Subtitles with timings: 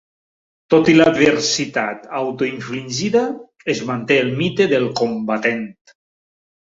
[0.73, 3.21] Tot i l'adversitat autoinfligida,
[3.75, 5.63] es manté el mite del "combatent".